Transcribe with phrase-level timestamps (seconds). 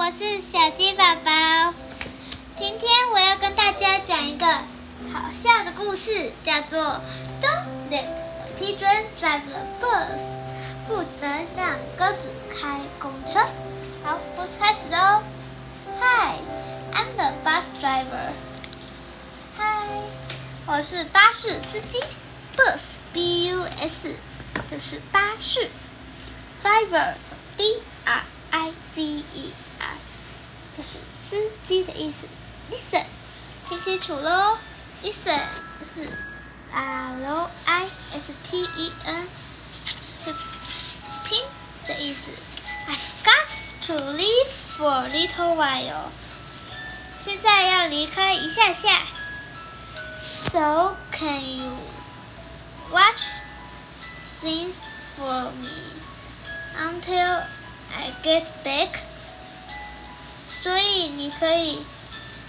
[0.00, 1.30] 我是小鸡宝宝。
[2.58, 4.46] 今天我要跟大家讲一个
[5.12, 7.02] 好笑的故事，叫做
[7.42, 10.22] "Don't let the pigeon drive the bus"，
[10.88, 13.40] 不能让鸽子开公车。
[14.02, 15.22] 好，故事开始喽。
[16.00, 16.38] Hi,
[16.94, 18.32] I'm the bus driver.
[19.58, 20.00] Hi，
[20.64, 22.02] 我是巴士司机。
[22.56, 24.14] Bus, B-U-S，
[24.70, 25.68] 就是巴士。
[26.62, 27.16] Driver,
[27.58, 28.24] D-R-I-V-E-R，
[30.75, 32.27] 这是司机的意思。
[32.71, 33.05] Listen，
[33.67, 34.57] 听清楚喽。
[35.03, 35.41] Listen
[35.83, 36.07] 是
[36.73, 37.87] L-I-S-T-E-N，
[40.23, 40.33] 是
[41.23, 41.45] 听
[41.87, 42.31] 的意思。
[42.87, 43.47] I've got
[43.87, 46.09] to leave for a little while，
[47.17, 49.03] 现在要离开一下下。
[50.51, 51.77] So can you
[52.91, 53.27] watch
[54.41, 54.75] things
[55.17, 56.01] for me
[56.77, 57.43] until
[57.95, 59.03] I get back？
[60.62, 61.84] 所以你可以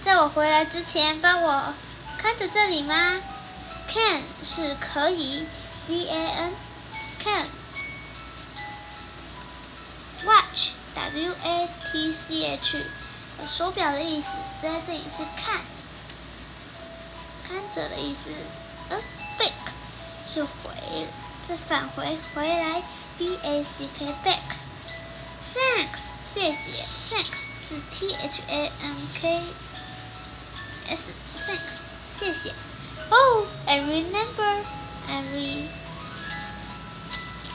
[0.02, 1.74] 在我回来之前帮我
[2.18, 3.22] 看着这里吗
[3.88, 5.46] ？Can 是可以
[5.86, 6.52] ，C A N
[7.18, 7.46] can。
[10.24, 12.84] Watch W A T C H，
[13.46, 14.28] 手表的意思，
[14.62, 15.62] 在这里是看，
[17.48, 18.30] 看着的意思。
[18.90, 18.98] 呃
[19.38, 19.52] ，back
[20.26, 21.08] 是回，
[21.46, 22.82] 是返回回来
[23.16, 24.38] ，B A C K back。
[25.54, 27.51] Thanks，谢谢，Thanks
[27.90, 29.42] T H A N K
[30.88, 31.80] S，Thanks，
[32.18, 32.54] 谢谢。
[33.10, 34.64] Oh, I remember,
[35.08, 35.68] I re。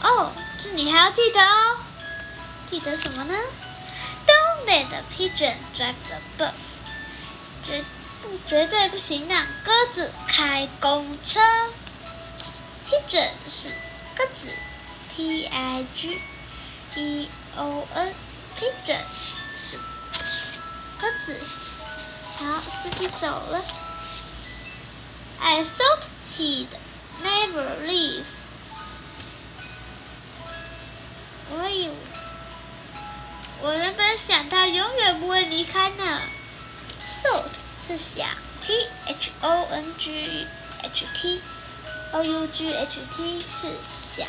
[0.02, 1.78] 哦，这你还要记得哦。
[2.70, 3.34] 记得什么呢
[4.26, 6.52] ？Don't let the pigeon drive the bus。
[7.64, 7.84] 绝
[8.22, 11.40] 不绝对不行让鸽子开公车。
[12.90, 13.70] Pigeon 是
[14.16, 14.50] 鸽子
[15.16, 16.22] ，P I G
[16.96, 18.14] E O N。
[18.60, 19.02] Pigeon
[19.56, 19.80] 是
[21.00, 21.40] 鸽子。
[22.38, 23.64] 好，司机走了。
[25.40, 26.04] I thought
[26.38, 26.68] he'd
[27.24, 28.26] never leave。
[31.50, 31.90] 我以。
[33.60, 36.22] 我原本想他永远不会离开呢。
[37.24, 37.56] Thought
[37.88, 38.28] 是想
[38.64, 40.46] ，T H O N G
[40.84, 41.42] H T
[42.12, 44.28] O U G H T 是想。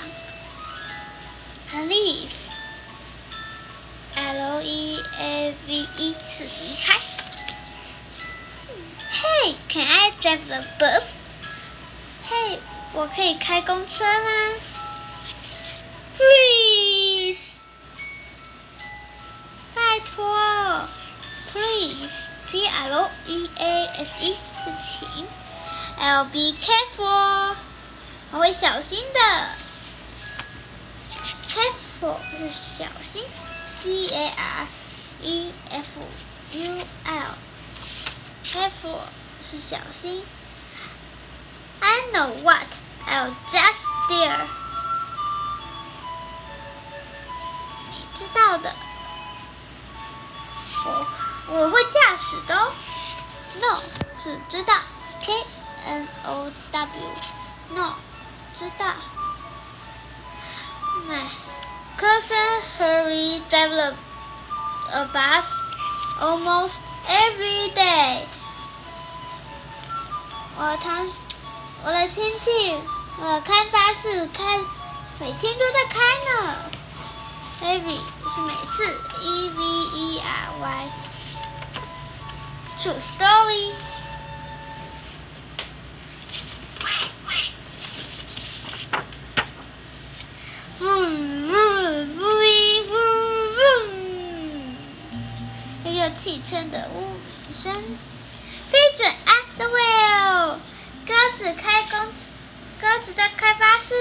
[1.74, 2.30] Leave
[4.17, 6.99] L E A V E 是离开。
[9.11, 11.03] Hey, can I drive the bus?
[12.29, 12.59] Hey，
[12.93, 14.29] 我可以开公车吗？
[16.17, 17.57] Please.
[19.73, 20.87] 拜托，
[21.51, 25.27] please，P L E A S E 是请，
[25.99, 27.55] I'll be careful，
[28.31, 29.19] 我会小心的。
[31.49, 33.23] Careful 是小心
[33.77, 34.67] ，C A R
[35.21, 35.99] E F
[36.51, 39.01] U L，careful
[39.41, 40.23] 是小心。
[41.81, 42.67] I know what,
[43.07, 44.47] I'll just steer。
[47.91, 48.73] 你知道的。
[50.85, 51.07] 我
[51.47, 52.73] 我会驾驶的哦。
[53.61, 53.81] No
[54.23, 54.73] 是知道，
[55.21, 55.45] K
[55.85, 57.95] N O W，No
[58.57, 58.95] 知道。
[61.07, 61.27] My
[61.97, 63.93] cousin hurry drive the
[64.93, 65.51] a bus
[66.21, 66.75] almost
[67.07, 68.27] every day。
[70.57, 71.07] 我堂
[71.83, 72.73] 我的亲戚
[73.21, 74.43] 呃开巴士开
[75.19, 76.55] 每天都在开呢。
[77.63, 77.99] Every
[78.35, 78.83] 是每次，
[79.21, 83.73] E V E R Y。True story。
[97.60, 97.72] 声。
[98.70, 100.58] 飞准 at the wheel，
[101.06, 102.06] 鸽子开公，
[102.80, 103.94] 鸽子在开巴士，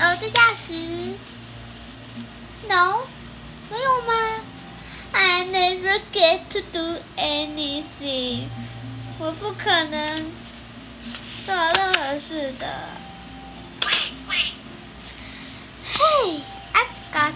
[0.00, 0.72] 哦，在驾驶。
[2.68, 3.06] No，
[3.70, 4.40] 没有吗
[5.12, 8.48] ？I never get to do anything。
[9.18, 10.32] 我不可能
[11.46, 12.66] 做任何事的。
[15.94, 16.42] Hey,
[16.72, 17.34] I've got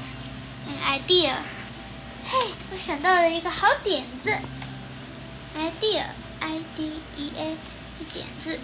[0.66, 1.36] an idea。
[2.24, 4.38] 嘿，我想到了一个好点子。
[5.55, 7.57] Idea，I D E A
[7.97, 8.59] 是点子。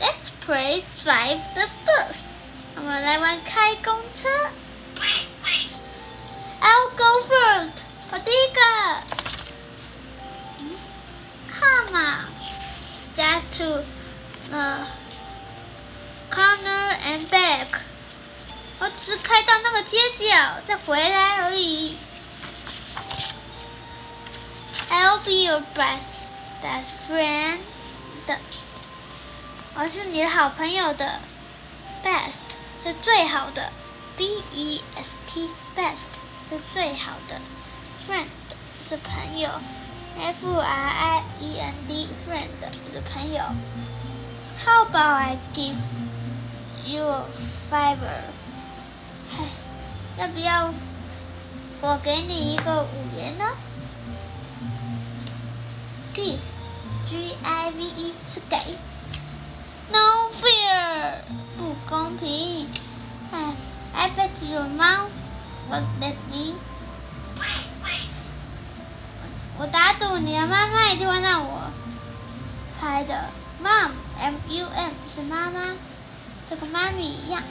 [0.00, 2.16] Let's play drive the bus。
[2.76, 4.28] 我们来玩开公车。
[6.60, 8.60] I'll go first，我第一个。
[11.52, 12.26] Come on,
[13.14, 13.84] just to
[14.50, 14.86] the
[16.30, 17.82] corner and back。
[18.78, 21.96] 我只开到那个街角，再回来而已。
[25.07, 27.59] I'll be your best best friend
[28.25, 28.37] 的，
[29.73, 31.21] 我是你的好朋友的。
[32.03, 33.71] Best 是最好的
[34.17, 36.19] ，B E S T best
[36.49, 37.39] 是最好的。
[38.05, 38.25] Friend
[38.89, 39.49] 是朋友
[40.19, 42.49] ，F R I E N D friend
[42.91, 43.43] 是朋友。
[44.65, 45.77] How about I give
[46.85, 47.23] you a
[47.71, 48.23] fiver？
[49.31, 49.45] 嗨，
[50.17, 50.73] 要不要
[51.79, 53.45] 我给你一个五元呢
[56.16, 58.56] ？Give，G I V E 是给。
[59.90, 61.22] No fair，
[61.56, 62.68] 不公平。
[63.32, 63.54] 哎，
[63.94, 65.08] I bet your mom
[65.70, 66.54] would let me。
[69.58, 71.70] 我打赌你的妈妈一定会让我
[72.80, 73.28] 拍的。
[73.62, 75.76] Mom，M U M 是妈妈，
[76.50, 77.42] 这个妈咪一样。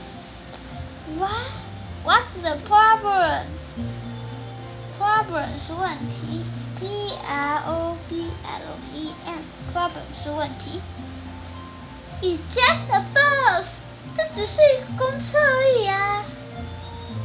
[1.18, 6.44] What？What's the problem？Problem 是问题。
[6.80, 6.82] P
[7.28, 7.72] R O B L E
[9.77, 10.81] problem 是问题。
[12.23, 13.81] It's just a bus，
[14.17, 16.25] 这只是一个公车而已啊，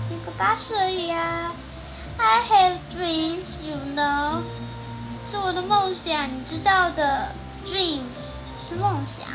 [0.09, 1.53] 一个巴士而已啊。
[2.17, 4.41] I have dreams，you know，
[5.29, 7.31] 是我的梦想，你知道的。
[7.65, 9.27] Dreams 是梦想。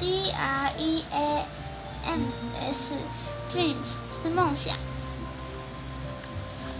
[0.00, 1.46] D R E A
[2.06, 2.22] M
[2.60, 4.74] S，dreams 是梦想。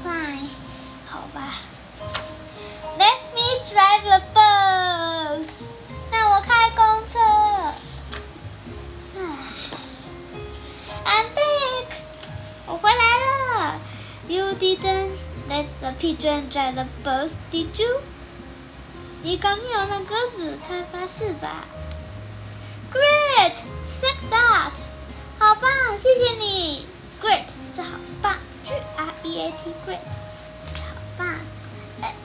[0.02, 0.48] Fine，
[1.06, 1.52] 好吧。
[15.86, 18.00] The pigeon drive the bus, did you？
[19.22, 21.64] 你刚有让鸽子开巴士吧
[22.92, 23.54] ？Great,
[24.00, 24.72] thank that，
[25.38, 26.86] 好棒，谢谢你。
[27.22, 30.00] Great 是好棒，G R E A T great
[30.74, 31.28] 是好棒。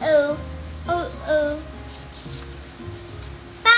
[0.01, 0.37] 哦
[0.87, 1.59] 哦哦，
[3.61, 3.71] 拜。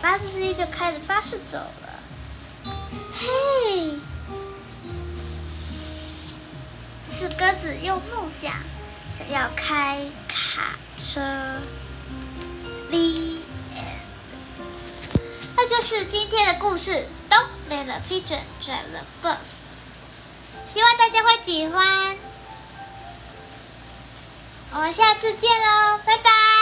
[0.00, 1.95] 巴士司机就开着巴士走了。
[3.18, 3.94] 嘿。
[7.10, 8.52] 是鸽子用梦想
[9.10, 11.20] 想要开卡车。
[12.90, 14.02] The end。
[15.56, 17.08] 那就是今天的故事。
[17.30, 19.36] Don't let the pigeon drive the bus。
[20.66, 22.16] 希望大家会喜欢。
[24.72, 26.55] 我们下次见喽，拜拜。